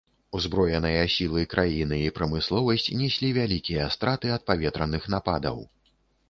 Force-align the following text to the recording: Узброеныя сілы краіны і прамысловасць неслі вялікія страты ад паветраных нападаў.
Узброеныя 0.37 1.01
сілы 1.15 1.43
краіны 1.53 1.99
і 2.05 2.13
прамысловасць 2.15 2.87
неслі 3.03 3.29
вялікія 3.39 3.91
страты 3.97 4.33
ад 4.39 4.49
паветраных 4.49 5.07
нападаў. 5.17 5.63